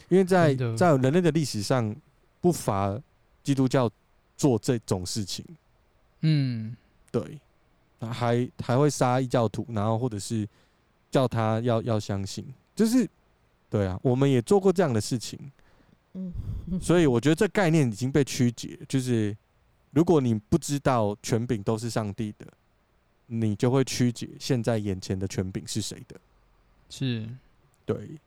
[0.08, 1.94] 因为在在人类的历史上，
[2.40, 3.00] 不乏
[3.44, 3.88] 基督教
[4.36, 5.44] 做这种事情。
[6.22, 6.76] 嗯，
[7.12, 7.40] 对，
[8.00, 10.48] 还还会杀异教徒，然后或者是
[11.12, 12.44] 叫他要要相信，
[12.74, 13.08] 就是
[13.70, 15.38] 对啊，我们也做过这样的事情。
[16.14, 16.32] 嗯，
[16.80, 19.36] 所以我觉得这概念已经被曲解，就是
[19.90, 22.46] 如果你不知道权柄都是上帝的，
[23.26, 26.16] 你就会曲解现在眼前的权柄是谁的。
[26.88, 27.28] 是，
[27.84, 28.18] 对，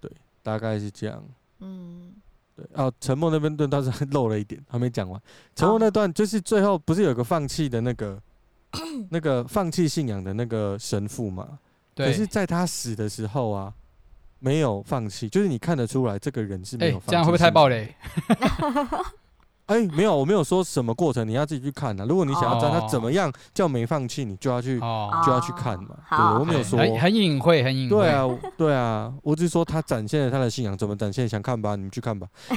[0.00, 0.10] 对，
[0.42, 1.24] 大概是这样。
[1.60, 2.14] 嗯，
[2.56, 5.20] 对，哦，沉默那边段倒是漏了一点，还没讲完。
[5.54, 8.20] 沉默那段就是最后不是有个放弃的那个，
[9.10, 11.58] 那个放弃信仰的那个神父嘛？
[11.94, 12.06] 对。
[12.06, 13.74] 可是在他死的时候啊。
[14.44, 17.10] 没有放弃，就是你看得出来这个人是没有放弃。
[17.10, 17.94] 这样会不会太暴雷？
[19.66, 22.04] 哎，没有，我没有说什么过程，你要自己去看呐。
[22.08, 25.96] 如果你想要知道他怎么样叫没放弃，你就要去就要去看嘛。
[26.10, 27.96] 对，我没有说很很隐晦，很隐晦。
[27.96, 28.26] 对啊，
[28.58, 31.28] 对啊，我只是说他展现了他的信仰，怎么展现？
[31.28, 32.28] 想看吧，你们去看吧。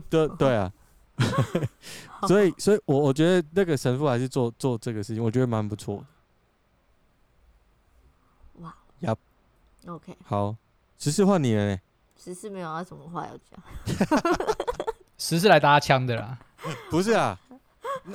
[0.10, 0.70] 对对啊，
[2.28, 6.04] 所以所以，我我觉得那个神父还是做做这个事情，我觉得蛮不错的。
[9.88, 10.56] OK，好，
[10.98, 11.78] 十四换你了呢。
[12.26, 13.56] 十四没有啊，什么话要讲？
[15.16, 16.36] 十四来搭枪的啦。
[16.90, 17.38] 不是啊，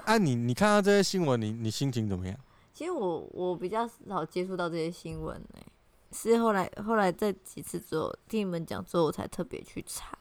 [0.03, 2.37] 按、啊、你你看到这些新闻，你你心情怎么样？
[2.73, 5.65] 其实我我比较少接触到这些新闻呢、欸，
[6.11, 10.11] 是后来后来这几次之后听你们讲之后，我才特别去查，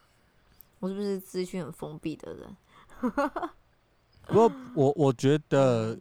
[0.78, 2.56] 我是不是资讯很封闭的人？
[4.28, 5.98] 不过我我觉得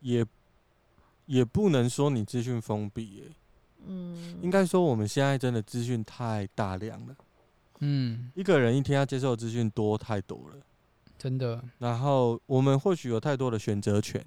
[0.00, 0.26] 也
[1.26, 3.22] 也不能说你资讯封闭耶。
[3.86, 7.14] 嗯，应该说我们现在真的资讯太大量了。
[7.80, 10.56] 嗯，一个人一天要接受的资讯多太多了，
[11.18, 11.62] 真的。
[11.78, 14.24] 然后我们或许有太多的选择权。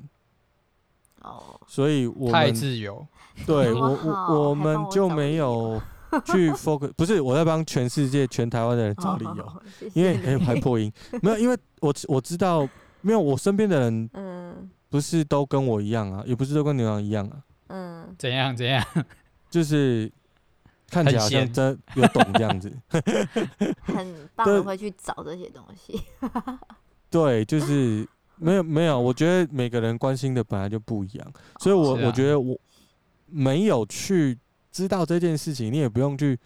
[1.22, 3.06] 哦，所以我们太自由。
[3.46, 5.80] 对我我我们就没有
[6.26, 9.62] 去 focus，不是我在帮全世界全台湾的人找理由，
[9.94, 12.68] 因为还有还破音，没有，因为我我知道，
[13.02, 17.38] 没有我身边的人，嗯，不是都跟我一样啊，也不是都跟牛羊一样啊，
[17.68, 18.84] 嗯，怎样怎样。
[19.50, 20.12] 就是
[20.92, 22.72] 看起来好像真有懂这样子，
[23.82, 26.00] 很 棒的会去找这些东西。
[27.10, 32.56] 对，就是没有没有，我觉得每个人关心的本来就不一样，所以我我觉得我
[33.26, 34.38] 没有去
[34.72, 36.38] 知道这件事情，你也不用去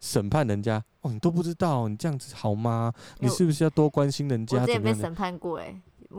[0.00, 0.82] 审判人家。
[1.00, 2.92] 哦，你都不知道，你这样子好吗？
[3.18, 4.58] 你是不是要多关心人家？
[4.58, 5.74] 我之前被审判过，哎，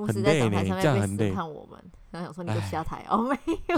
[0.07, 1.27] 很累呢，这样很累。
[1.27, 1.79] 审判我们，
[2.11, 3.37] 然后想说你就下台哦，没
[3.69, 3.77] 有。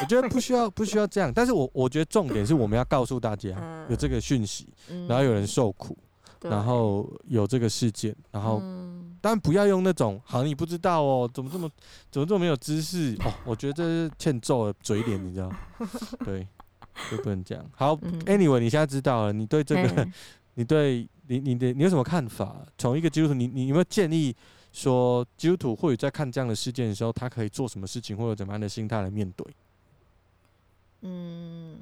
[0.00, 4.68] 我觉得不需要不需要这样，但是我我觉得重点是我们要告诉大家有这个讯息，
[5.08, 5.96] 然后有人受苦，
[6.42, 8.58] 然后有这个事件，然后
[9.20, 11.70] 当然不要用那种好像你不知道哦，怎么这么
[12.10, 15.50] 怎么这么没有知识哦，我觉得这是欠揍的嘴脸，你知道？
[16.24, 16.46] 对，
[17.10, 17.64] 就不能这样。
[17.74, 20.08] 好，Anyway，你现在知道了，你对这个，
[20.54, 22.64] 你对你你的你有什么看法？
[22.76, 24.34] 从一个基督徒，你你有没有建议
[24.72, 29.46] 说基督徒或者在看这样的事件的时候，他可以做什么事情，或者怎么样的心态来面对？
[31.00, 31.80] 嗯，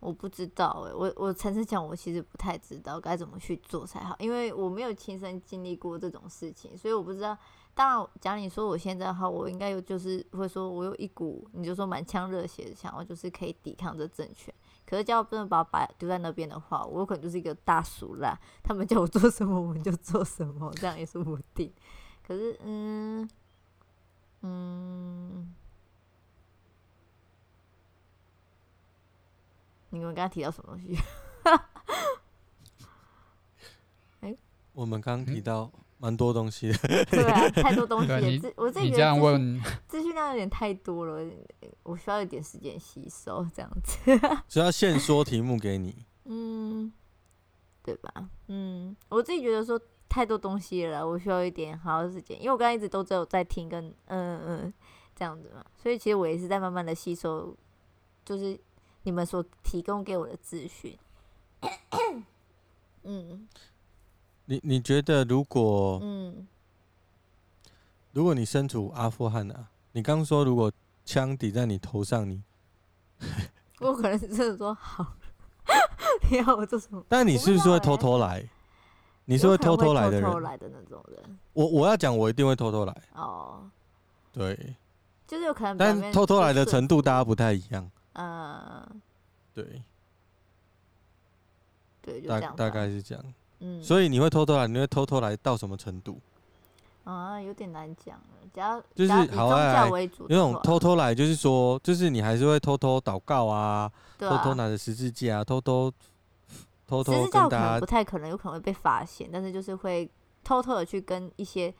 [0.00, 7.36] 我不知道哎，我我诚实讲，我其实不太知道该怎么去做才好，因为我没有亲身经历过这种事情，所以我不知道。
[7.72, 14.52] 当然，讲你说我现在的话，我应该有就是会说，我有一股你就说满腔热血的想要，就是可以抵抗这政权。
[14.84, 21.72] 可是，叫我不能把把丢在那边的话，我有可能就是一个大俗啦，他们叫我做什么，我们就做什么，这样也说不定。
[22.26, 23.30] 可是，嗯
[24.40, 25.54] 嗯。
[29.90, 30.96] 你们刚刚提到什么东西？
[34.20, 34.36] 哎，
[34.72, 36.78] 我们刚刚提到蛮多东西的，
[37.10, 38.20] 对啊，太多东西了。
[38.20, 41.30] 你我自己觉得资讯量有点太多了，
[41.82, 43.98] 我需要一点时间吸收，这样子。
[44.48, 46.92] 只要现说题目给你，嗯，
[47.82, 48.28] 对吧？
[48.48, 54.72] 嗯，我自己觉得说太多东西了，我需要一点好好时间，因为我刚刚一直都只有在听跟嗯嗯
[55.14, 57.56] 这样子嘛，所以其实我也是在慢慢的吸收，
[58.24, 58.58] 就是。
[59.02, 60.96] 你们所提供给我的资讯，
[63.02, 63.48] 嗯，
[64.44, 66.46] 你你觉得如果，嗯，
[68.12, 70.70] 如果你身处阿富汗啊，你刚说如果
[71.04, 72.42] 枪抵在你头上，你，
[73.80, 75.14] 我可能是真的说好，
[76.30, 77.02] 你要我做什么？
[77.08, 78.48] 但你是不是会偷偷来？
[79.24, 81.38] 你是会偷偷来的人，偷偷来的那种人。
[81.52, 83.02] 我我要讲，我一定会偷偷来。
[83.14, 83.62] 哦，
[84.32, 84.74] 对，
[85.26, 87.88] 就是有可能，但偷偷来的程度大家不太一样。
[88.20, 89.00] 嗯，
[89.54, 89.82] 对，
[92.02, 93.24] 对，大大概是这样。
[93.60, 96.20] 嗯，所以你会偷偷来，你会偷偷来到什么程度？
[97.04, 98.24] 啊，有点难讲了。
[98.52, 99.88] 只要就是好啊，
[100.28, 105.90] 那种偷偷来，就是说，就是你还是会偷偷祷告啊，偷偷拿着十字架啊，偷偷
[106.86, 110.10] 偷偷跟大家能不太可能，有可能会被发现，但是就是会
[110.44, 111.72] 偷偷的去跟一些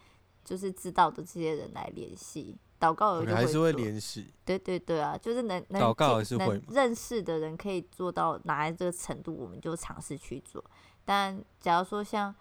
[0.44, 4.33] 就是知道的这些人来联系，祷告有就还是会联系。
[4.45, 10.64] 对对对啊，就是能能祷告还是会能认识的人可以做到哪来这个程度，我们就尝试去做。
[11.05, 12.35] 但假如说像，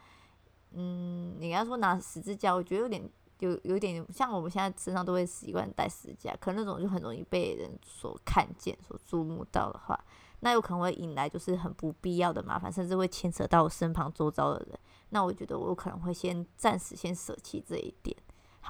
[0.72, 10.00] 嗯，你刚说拿十字架，我觉得有点有有点像我们现在身上都会习惯带十字架，可能那种就很容易被人所看见、所注目到的话，
[10.40, 14.80] 那有可能会引来就是很不必要的麻烦，甚至会牵扯到我身旁周遭的人。
[15.10, 18.16] 那我觉得我可能会先暂时先舍弃这一点，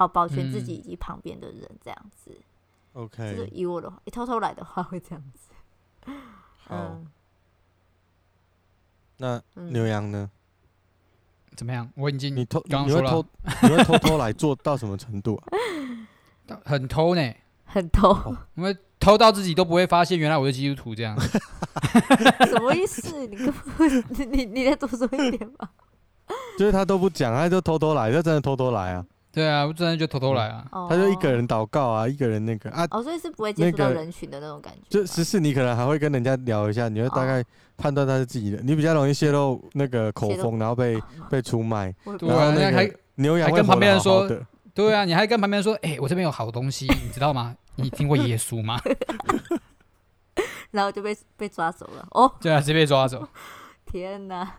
[0.00, 2.30] 好保全自己以及旁边的人，这样子。
[2.94, 5.50] 嗯、OK，就是以我的话，偷偷来的话会这样子。
[6.56, 7.06] 好，嗯
[9.18, 10.30] 那嗯牛羊呢？
[11.54, 11.86] 怎么样？
[11.96, 15.36] 我已经你偷刚刚说了你会偷你会偷偷来做到什么程度
[16.48, 16.56] 啊？
[16.64, 17.34] 很偷呢，
[17.66, 18.16] 很偷，
[18.56, 21.14] 因为偷到自己都不会发现，原来我是基督徒这样。
[21.20, 23.26] 什么意思？
[23.26, 25.70] 你根本你你你再多说一点吧。
[26.58, 29.04] 就是他都不讲，他就偷偷来，他真的偷偷来啊！
[29.32, 30.66] 对啊，我真的就偷偷来啊。
[30.72, 34.86] 哦他就一个人祷告啊，一个人那个啊，哦，所以是不会接触到人群的那种感觉吗。
[34.88, 37.44] 就十四你可能还会跟人家聊一下，你会大概
[37.76, 44.28] 判断他是自己的，你比较容易泄露那个口风，然后被哦被出卖，对啊那还个牛羊还跟旁边人说
[44.74, 47.54] 对啊，你还跟旁边人说，哎、我这边有好东西，你知道吗？
[47.76, 48.78] 你听过耶稣吗？
[50.70, 52.06] 然后就被被抓走了。
[52.12, 53.26] 哦，对啊，直接被抓走。
[53.86, 54.56] 天哪！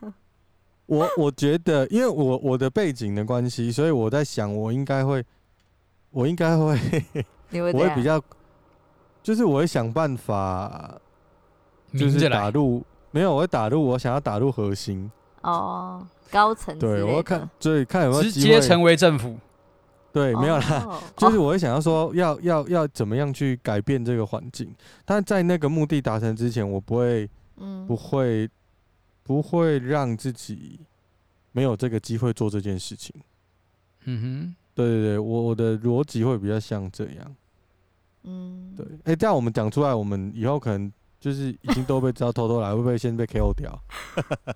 [0.91, 5.23] 我我觉得，因为我我的背景的关系，所以我在想，我应该会，
[6.09, 6.77] 我应该会，
[7.49, 8.21] 你会我会比较，
[9.23, 10.99] 就是我会想办法，
[11.97, 15.09] 就是打入，没有，我会打入我想要打入核心，
[15.43, 19.37] 哦，高层对，我要看，对，看有没有直机会接，成为政府。
[20.11, 20.85] 对，没有啦。
[20.89, 24.69] 哦就是我会想要说要，要要要怎么样去改变这个环境，
[25.05, 27.87] 但在那个目的达成之前，我不会嗯。
[27.87, 28.49] 不会
[29.31, 30.77] 不会让自己
[31.53, 33.15] 没有这个机会做这件事情。
[34.03, 37.35] 嗯对对对，我我的逻辑会比较像这样。
[38.23, 43.81] 嗯，对，哎、这样我们讲出来，我们以后可能就是已经都被知道偷偷来，会不会先被 KO 掉？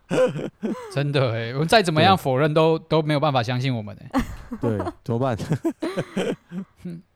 [0.93, 4.21] 真的哎，我们再怎么样否认都都没有办法相信我们哎。
[4.59, 5.37] 对，怎么办？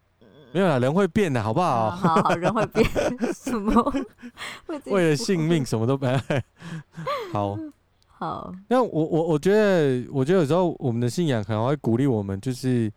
[0.52, 2.16] 没有啦，人会变的，好不啊好？
[2.16, 2.86] 好好，人会变
[3.34, 3.94] 什么？
[4.86, 6.20] 为了性命，什么都没。
[7.32, 7.58] 好。
[8.20, 12.92] 好，那我我我觉得，我觉得有时候我们的信仰可能会鼓励我们，就是，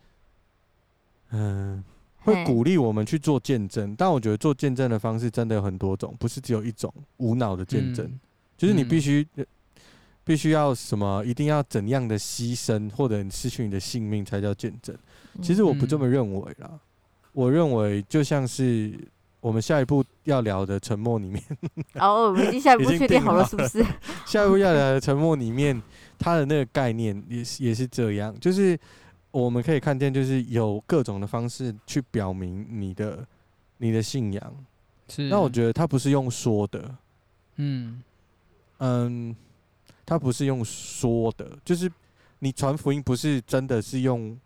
[1.31, 1.81] 嗯、
[2.23, 3.95] 会鼓励我们去做见证。
[3.95, 8.05] 但我觉得做见证的方式真的有很多种，不是只有一种无脑的见证。
[8.05, 8.19] 嗯
[8.57, 9.25] 就是你嗯必须、
[10.25, 14.93] 必须要什么，一定要怎样的牺牲，或者你失去你的性命才叫见证。
[15.41, 16.69] 其实我不这么认为啦，
[17.33, 18.97] 我认为就像是
[19.41, 21.43] 我们下一步要聊的《沉默》里面。
[21.99, 23.83] 哦，我们已经下一步确定好了，是不是？
[24.25, 25.81] 下一步要聊的沉默里面，
[26.17, 28.79] 它的那个概念也是也是这样，就是
[29.31, 33.27] 我们可以看见，就是有各种的方式去表明你的
[33.77, 34.65] 你的信仰。
[35.09, 35.23] 是。
[35.27, 36.95] 那我觉得它不是用说的，
[37.57, 38.01] 嗯
[38.77, 39.35] 嗯，
[40.05, 41.91] 它不是用说的，就是
[42.39, 44.39] 你传福音不是真的是用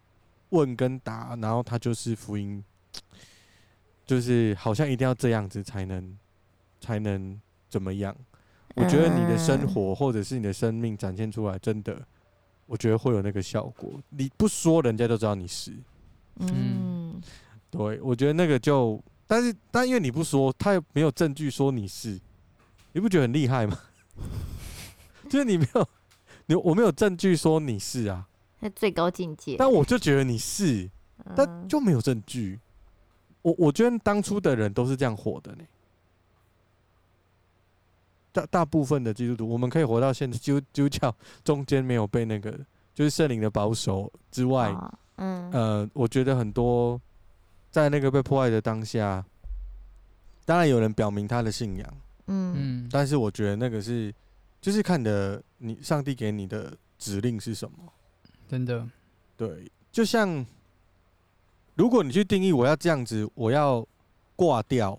[0.49, 2.63] 问跟答，然后它就是福音，
[4.05, 6.17] 就是好像一定要这样子才能
[6.79, 8.15] 才能怎么样。
[8.75, 11.99] 我觉得你的生活或者是你的生命展现出来，真的，
[12.67, 13.99] 我觉得会有那个效果。
[14.09, 15.73] 你不说，人家都知道你是。
[16.39, 17.19] 嗯，
[17.71, 22.19] 对，我觉得那个就，但是但因为你不说，他又没有证据说你是，
[22.93, 23.79] 你不觉得很厉害吗？
[25.27, 25.89] 就是你没有，
[26.45, 28.27] 你我没有证据说你是啊，
[28.59, 29.55] 那最高境界。
[29.57, 30.87] 但我就觉得你是，
[31.35, 32.59] 但嗯就没有证据。
[33.47, 35.63] 我我觉得当初的人都是这样活的呢。
[38.33, 42.51] 大大部分的基督徒，我们可以活到现在，基督基督教 中间没有被那个
[42.93, 47.01] 就是圣灵的保守之外，哦嗯呃，我觉得很多
[47.71, 49.25] 在那个被破坏的当下，
[50.43, 54.13] 当然有人表明他的信仰，嗯嗯但是我觉得那个是
[54.59, 57.77] 就是看的你上帝给你的指令是什么。
[58.49, 58.85] 真的，
[59.37, 60.45] 对，就像
[61.77, 63.85] 如果你去定义我要这样子，我要
[64.35, 64.97] 挂掉，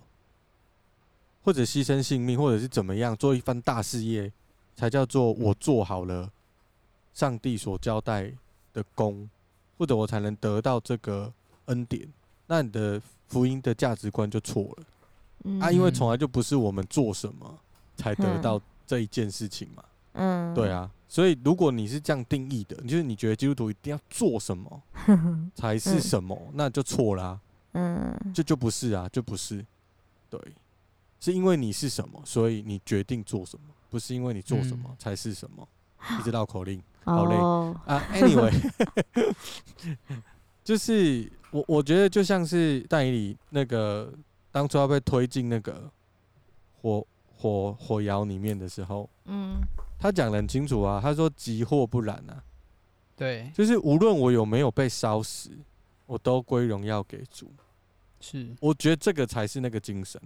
[1.43, 4.33] 或者牺牲性命，或者是怎么样做一番大事业，
[4.76, 6.31] 才叫做我做好了
[7.12, 8.33] 上帝所交代
[8.72, 9.29] 的功，
[9.76, 11.33] 或者我才能得到这个
[11.64, 12.09] 恩典。
[12.47, 14.85] 那你的福音的价值观就错了
[15.45, 17.59] 嗯啊，因为从来就不是我们做什么
[17.97, 19.83] 才得到这一件事情嘛。
[20.12, 20.54] 嗯。
[20.54, 24.82] 对啊，所以如果你是这样定义的，就是你觉得基督徒一定要做什么
[25.54, 27.38] 才是什么，那就错啦、
[27.72, 28.14] 嗯。
[28.34, 29.64] 这就不是啊，就不是。
[30.30, 30.40] 对，
[31.20, 33.64] 是因为你是什么，所以你决定做什么。
[33.90, 34.96] 不是因为你做什么嗯。
[34.98, 35.66] 才是什么，
[36.20, 36.82] 一直绕口令。
[37.04, 37.34] 好累。
[37.36, 38.52] 哦，啊，anyway，
[40.62, 44.12] 就是我我觉得就像是但以理那个
[44.52, 45.90] 当初要被推进那个
[46.82, 47.06] 火
[47.39, 49.61] 火火窑里面的时候，嗯。
[50.01, 52.41] 他讲的很清楚啊，他说急祸不燃啊，
[53.16, 55.51] 对，就是无论我有没有被烧死，
[56.07, 57.51] 我都归荣耀给主。
[58.20, 60.22] 是，我觉得这个才是那个精神。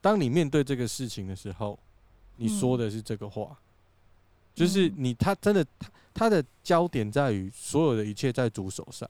[0.00, 1.78] 当你面对这个事情的时候，
[2.36, 3.54] 你说的是这个话，
[4.54, 9.06] 就是你他真的他他的焦点在于所有的一切在主手上，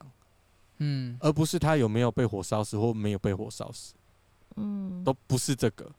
[0.79, 3.93] 嗯，而不是他有没有被火烧死或没有被火烧死，
[4.57, 5.89] 嗯，都不是这个。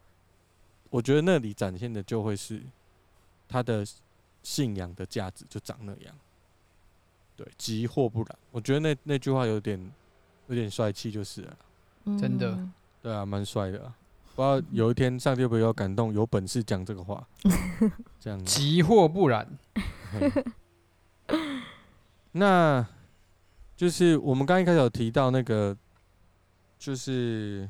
[0.95, 2.63] 我觉得那里展现的就会是
[3.49, 3.85] 他的
[4.45, 6.15] 信仰的价值，就长那样。
[7.35, 8.39] 对，急或不然。
[8.53, 9.91] 我觉得那那句话有点
[10.47, 11.57] 有点帅气，就是了。
[12.17, 12.73] 真的嗯
[13.03, 13.93] 对啊，蛮帅的、啊。
[14.37, 17.27] 不知道有一天上帝会不会有感动，有本事讲这个话，
[18.21, 18.45] 这样子。
[18.45, 19.49] 急祸不然，
[22.31, 22.87] 那
[23.77, 25.77] 就是我们刚一开始有提到那个，
[26.79, 27.69] 就是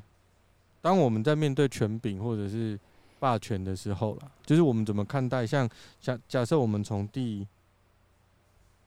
[0.83, 2.79] 当我们在面对权柄或者是
[3.25, 5.47] 霸权的时候了，就是我们怎么看待？
[5.47, 5.67] 像
[5.99, 7.49] 假假设我们从第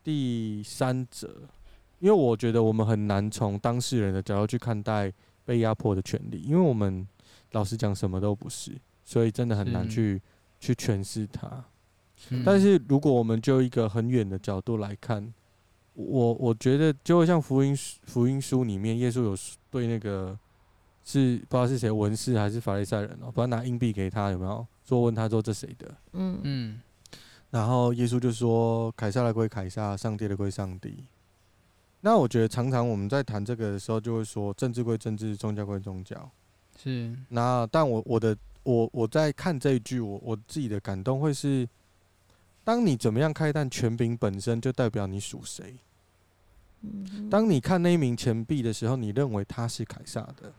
[0.04, 1.28] 第三者，
[1.98, 5.12] 因为我觉得我们很难从当事人的角度去看待
[5.44, 7.08] 被压迫的权利，因为我们
[7.54, 8.74] 老实讲什么都不是，
[9.04, 10.22] 所以真的很难去
[10.60, 11.48] 去诠释它。
[12.30, 15.34] 嗯但是如果我们就一个很远的角度来看，
[15.94, 19.36] 我我觉得就会像福音福音书里面，耶稣有
[19.72, 20.38] 对那个
[21.08, 24.68] 是不知道是谁文士还是法利赛人哦、喔，不知道拿硬币给他有没有？
[24.86, 25.90] 说问他说这谁的？
[26.12, 26.82] 嗯嗯，
[27.50, 31.06] 然后耶稣就说凯撒的归凯撒，上帝的归上帝。
[32.02, 36.30] 那我觉得常常我们在谈这个的时候，就会说政治归政治，宗教归宗教。
[36.78, 41.68] 是，那但我我的我我在看这一句，我我自己的感动会是，
[42.66, 45.76] 当你怎么样看待权柄本身，就代表你属谁。
[46.82, 50.54] 嗯，当你看那一名钱币的时候，你认为他是凯撒的，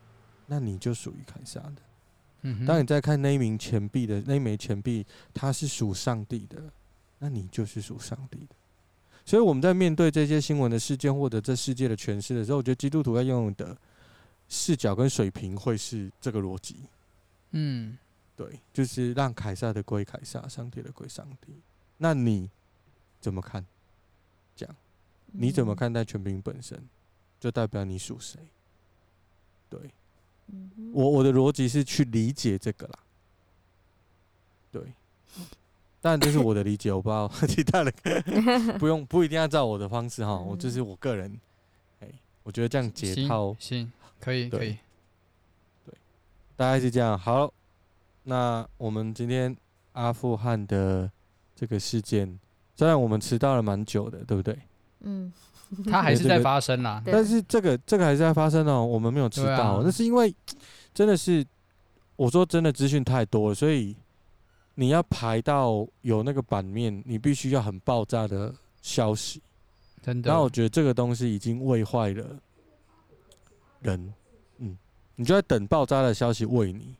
[0.49, 1.77] 那你就属于凯撒的。
[2.43, 6.61] 嗯，当你在看那一名钱币的那一枚钱币，它是属上帝的，
[7.19, 8.57] 那你就是属上帝的。
[9.25, 13.77] 所以我们在面对这些新闻的事件或者这世界的诠释的时候，我觉得基督徒要拥有的
[14.49, 16.77] 视角跟水平会是这个逻辑。
[17.51, 17.99] 嗯，
[18.35, 21.53] 对，就是让凯撒的归凯撒，上帝的归上帝。
[21.99, 22.51] 那你
[23.21, 23.65] 怎么看？
[24.57, 24.75] 这样
[25.27, 26.83] 你怎么看待权柄本身，
[27.39, 28.39] 就代表你属谁？
[29.69, 29.79] 对
[30.49, 30.91] 嗯？
[30.93, 32.99] 我我的逻辑是去理解这个啦。
[34.71, 34.83] 对，
[36.01, 37.93] 但这是我的理解，我不知道 其他人
[38.79, 41.39] 不用不一定要照我的方式哈，我这是我个人。
[42.01, 42.09] 哎，
[42.43, 43.91] 我觉得这样解套行，
[44.21, 44.79] 可以对可以，
[45.87, 45.95] 对
[46.57, 47.19] 大概是这样。
[47.19, 47.53] 好，
[48.25, 49.57] 那我们今天
[49.93, 51.11] 阿富汗的
[51.57, 52.39] 这个事件，
[52.77, 54.59] 虽然我们迟到了蛮久的，对不对？
[55.01, 55.33] 嗯，
[55.87, 59.83] 它还是在发生啦，但是这个这个还是在发生哦，我们没有迟对到，啊。
[59.85, 60.35] 那是因为
[60.95, 61.45] 真的是
[62.17, 63.95] 我说真的资讯太多了，所以
[64.75, 69.43] 你要排到有那个版面，你必须要很爆炸的消息。
[70.03, 70.31] 真的。
[70.31, 72.25] 然后我，觉得这个东西已经喂坏了
[73.81, 74.15] 人，
[74.59, 74.77] 嗯，
[75.17, 76.95] 你就在等爆炸的消息喂你。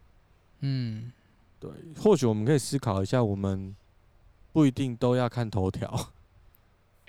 [0.61, 1.11] 嗯，
[1.59, 3.75] 对，或许我们可以思考一下，我们
[4.53, 6.11] 不一定都要看头条。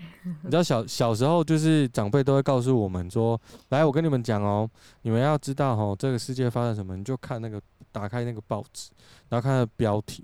[0.43, 3.39] 你知道小小时候就是长辈都会告诉我们说
[3.69, 4.69] ：“来，我跟你们讲哦，
[5.01, 8.91] 你们要知道哦，这个世界发生什么，你就看那个打开那个报纸，
[9.29, 10.23] 然后看它的标题，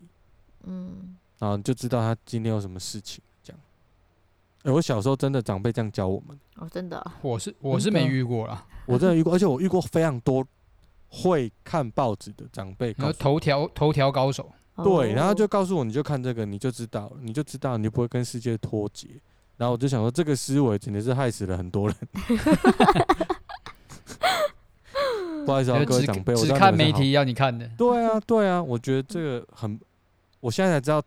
[0.63, 3.59] 嗯，然后你就知道他今天有什么事情。”这样。
[4.63, 10.45] 哎、我小时候真的长辈这样教我们，哦，真的哦，我是我是没遇过啦，我真的遇过，而且我遇过非常多
[11.09, 12.93] 会看报纸的长辈。
[12.93, 14.51] 头条头条高手，
[14.83, 19.09] 对，然后就哦告诉我，你就看这个，你就知道，你就知道，你就不会跟世界脱节。
[19.57, 21.97] 然后我就想说，这个思维简直是害死了很多人。
[25.45, 29.79] 不好意思啊，各位长辈，我知只看媒体要你看的，对啊，对啊，我觉得这个很，
[30.39, 30.99] 我现在才知道，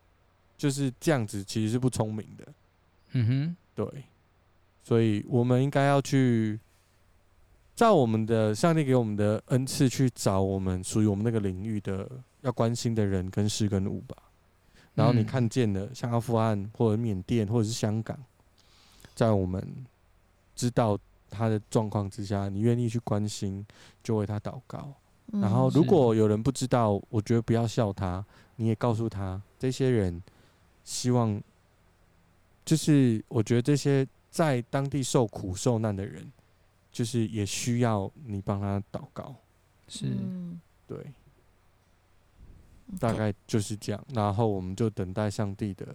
[0.57, 2.47] 就是这样子其实是不聪明的。
[3.11, 3.85] 嗯哼，对，
[4.81, 6.57] 所以我们应该要去
[7.75, 12.09] 照我们的上帝给我们的恩赐去找我们属于我们那个领域的
[12.41, 14.15] 要关心的人跟事跟物吧。
[14.93, 18.17] 然后你嗯看见了像阿富汗或者缅甸或者是香港，
[19.19, 19.61] 在我们
[20.55, 20.97] 知道
[21.29, 23.65] 他的状况之下，你愿意去关心，
[24.01, 24.93] 就为他祷告。
[25.33, 30.23] 嗯然后如果有人不知道，我觉得不要笑他，你也告诉他，这些人
[30.85, 31.43] 希望，
[32.63, 36.31] 就是我觉得这些在当地受苦受难的人，
[36.89, 39.35] 就是也需要你帮他祷告。
[39.89, 41.11] 是，嗯对，
[43.01, 44.01] 大概就是这样。
[44.13, 45.87] 然后我们就等待上帝的，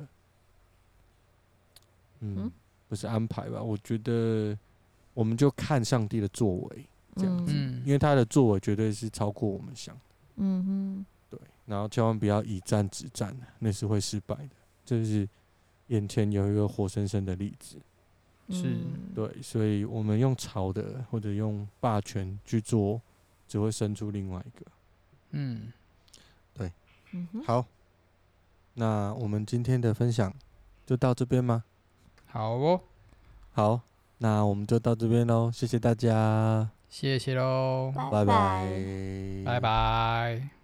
[2.20, 2.52] 嗯，嗯
[2.94, 3.60] 不是安排吧？
[3.60, 4.56] 我觉得
[5.12, 6.86] 我们就看上帝的作为，
[7.16, 10.00] 这样子，嗯因为他的作为绝对是超过我们想的。
[10.36, 14.50] 嗯哼，对，然后千万不要以战止战，那是会失败的。
[14.84, 15.28] 就是
[15.88, 17.76] 眼前有一个活生生的例子，
[18.50, 23.00] 是嗯对，所以我们用吵的或者用霸权去做，
[23.48, 24.66] 只会生出另外一个。
[25.30, 25.72] 嗯，
[27.12, 27.66] 嗯哼，好，
[28.74, 30.34] 那我们今天的分享
[30.84, 31.64] 就到这边吗？
[32.34, 32.80] 好哦，
[33.52, 33.80] 好，
[34.18, 38.24] 那我们就到这边喽，谢谢大家，谢谢喽，拜拜。
[38.24, 40.63] 拜拜，拜拜。